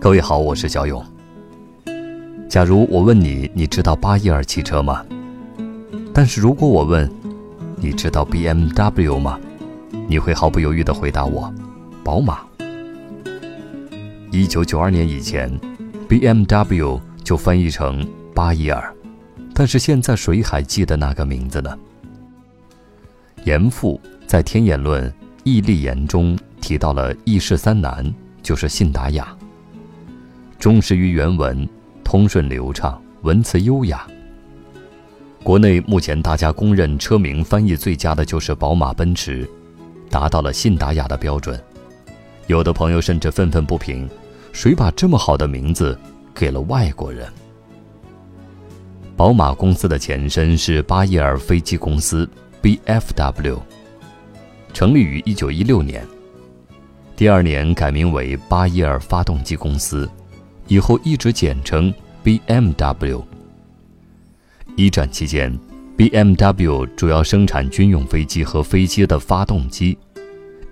[0.00, 1.04] 各位好，我是小勇。
[2.48, 5.04] 假如我问你，你知道巴伊尔汽车吗？
[6.14, 7.10] 但是如果我问，
[7.74, 9.40] 你知道 BMW 吗？
[10.06, 11.52] 你会毫不犹豫地回答我，
[12.04, 12.38] 宝马。
[14.30, 15.50] 一九九二年以前
[16.08, 18.94] ，BMW 就翻译成巴伊尔，
[19.52, 21.76] 但是现在谁还记得那个名字呢？
[23.42, 25.10] 严复在《天演论·
[25.42, 29.36] 义利言》中提到了义士三难，就是信达雅。
[30.58, 31.68] 忠实于原文，
[32.02, 34.04] 通顺流畅，文辞优雅。
[35.44, 39.48] 国内目前大家公认车名翻译最佳的就是宝马、奔驰，
[40.10, 41.62] 达到了信达雅的标准。
[42.48, 44.08] 有的朋友甚至愤愤不平：
[44.52, 45.96] 谁把这么好的名字
[46.34, 47.32] 给了外国人？
[49.16, 52.28] 宝马公司的前身是巴伊尔飞机公司
[52.60, 53.60] （BFW），
[54.72, 56.04] 成立于1916年，
[57.14, 60.08] 第二年改名为巴伊尔发动机公司。
[60.68, 63.22] 以后一直简称 BMW。
[64.76, 65.58] 一战期间
[65.96, 69.98] ，BMW 主要生产军用飞机和飞机的发动机。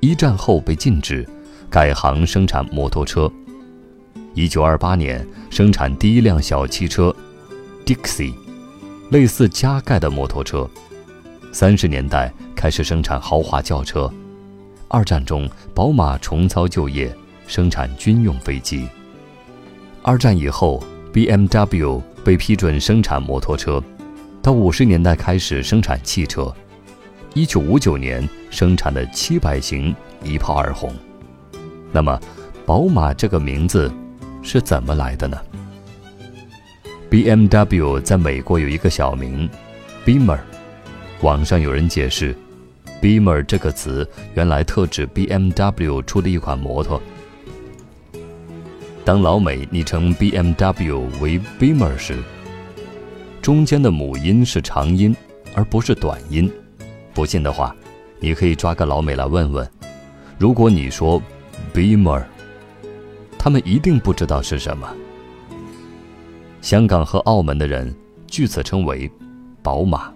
[0.00, 1.26] 一战后被禁止，
[1.70, 3.30] 改行生产摩托车。
[4.34, 7.14] 一九二八年生产第一辆小汽车
[7.86, 8.34] ，Dixie，
[9.10, 10.68] 类似加盖的摩托车。
[11.52, 14.12] 三十年代开始生产豪华轿车。
[14.88, 17.12] 二战中，宝马重操旧业，
[17.46, 18.86] 生产军用飞机。
[20.06, 20.80] 二战以后
[21.12, 23.82] ，BMW 被批准生产摩托车，
[24.40, 26.54] 到五十年代开始生产汽车。
[27.34, 30.94] 一九五九年生产的七百型一炮而红。
[31.90, 32.20] 那么，
[32.64, 33.92] 宝马这个名字
[34.44, 35.36] 是怎么来的呢
[37.10, 39.50] ？BMW 在美国有一个小名
[40.04, 40.38] ，Beamer。
[41.22, 42.32] 网上有人解释
[43.02, 47.02] ，Beamer 这个词原来特指 BMW 出的一款摩托。
[49.06, 52.18] 当老美昵称 BMW 为 Beamer 时，
[53.40, 55.14] 中间的母音是长音，
[55.54, 56.50] 而不是短音。
[57.14, 57.72] 不信的话，
[58.18, 59.70] 你可以抓个老美来问问。
[60.38, 61.22] 如果你说
[61.72, 62.24] Beamer，
[63.38, 64.92] 他们一定不知道是什么。
[66.60, 67.94] 香港和澳门的人
[68.26, 69.08] 据此称为
[69.62, 70.12] 宝马。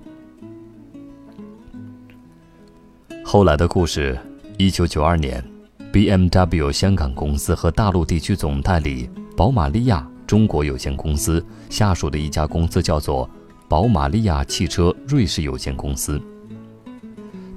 [3.24, 4.18] 后来的故事，
[4.58, 5.40] 一九九二年。
[5.92, 13.28] BMW 香港公司和大陆地区总代理宝马利亚中国有限公司下属的一家公司叫做
[13.68, 16.20] 宝马利亚汽车瑞士有限公司。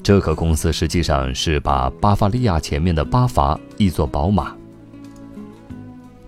[0.02, 4.56] 这个公司实际上是把巴伐利亚前面的巴伐译作宝马。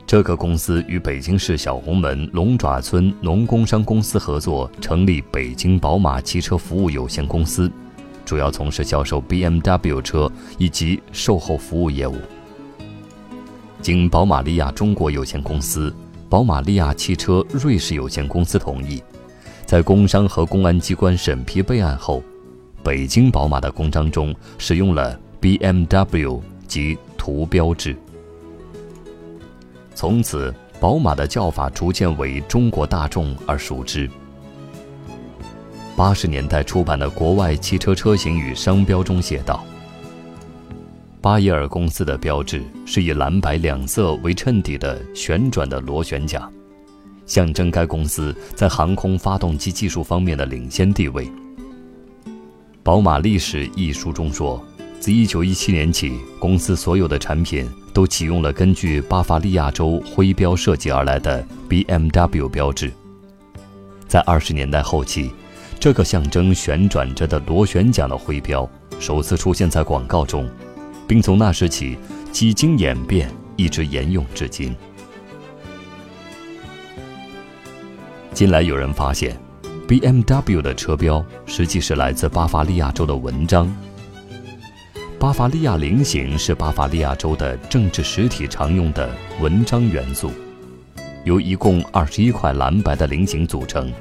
[0.06, 7.70] 这个公司与北京市小红门龙爪村农工商公司合作，成立北京宝马汽车服务有限公司。
[8.26, 12.16] 主要从事销售 BMW 车以及售后服务业务。
[13.82, 15.94] 经宝马利亚中国有限公司、
[16.28, 19.02] 宝马利亚汽车瑞士有限公司同意，
[19.66, 22.24] 在工商和公安机关审批备案后，
[22.84, 27.96] 北京宝马的公章中使用了 BMW 及图标志。
[29.94, 34.10] 从此，宝马的叫法逐渐为中国大众而熟知。
[35.96, 39.64] 八十年代出版的国外汽车车型与商标中写道
[41.22, 46.52] ：“巴耶尔公司的标志是以蓝白两色为衬底的旋转的螺旋桨，
[47.26, 51.26] 象征该公司在航空发动机技术方面的领先地位。”
[52.84, 54.62] 《宝马历史》一书中说，
[55.00, 62.92] 自1917年起，公司所有的产品都启用了根据巴伐利亚州徽标设计而来的 BMW 标志。
[64.10, 65.32] 在二十年代后期。
[65.80, 68.68] 这个象征旋转着的螺旋桨的徽标
[69.00, 70.50] 首次出现在广告中，
[71.08, 71.98] 并从那时起
[72.32, 74.76] 几经演变，一直沿用至今。
[78.34, 79.38] 近来有人发现
[79.88, 83.74] ，BMW 的车标实际是来自巴伐利亚州的纹章。
[85.20, 89.10] 巴伐利亚菱形是巴伐利亚州的政治实体常用的
[89.40, 90.32] 文章元素，
[91.24, 93.92] 由一共二十一块蓝白的菱形组成。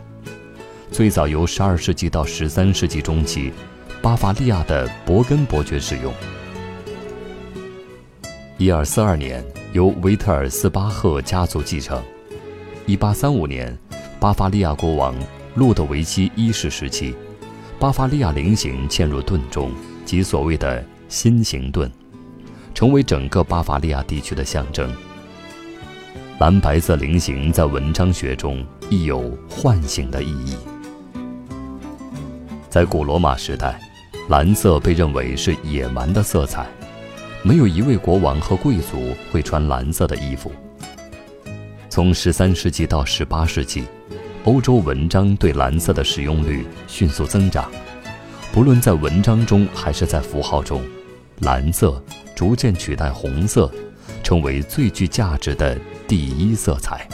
[0.95, 3.53] 最早由12世纪到13世纪中期，
[4.01, 6.15] 巴伐利亚的勃根伯爵使用。
[8.61, 12.01] 1242年由维特尔斯巴赫家族继承。
[12.87, 13.77] 1835年，
[14.21, 15.17] 巴伐利亚国王
[15.57, 17.13] 路德维希一世时期，
[17.81, 19.73] 巴伐利亚菱形嵌入盾中，
[20.05, 21.91] 即所谓的心形盾，
[22.73, 24.95] 成为整个巴伐利亚地区的象征。
[26.39, 30.57] 蓝白色菱形在文章学中亦有唤醒的意义。
[32.75, 33.79] 在古罗马时代，
[34.29, 36.67] 蓝色被认为是野蛮的色彩，
[37.45, 40.51] 没有一位国王和贵族会穿蓝色的衣服。
[41.89, 43.85] 从十三世纪到十八世纪，
[44.43, 47.71] 欧洲文章对蓝色的使用率迅速增长，
[48.51, 50.83] 不论在文章中还是在符号中，
[51.43, 52.03] 蓝色
[52.35, 53.71] 逐渐取代红色，
[54.25, 55.79] 成为最具价值的
[56.09, 57.09] 第一色彩。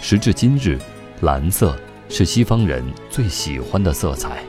[0.00, 0.78] 时至今日，
[1.20, 1.76] 蓝色
[2.08, 4.42] 是西方人最喜欢的色彩。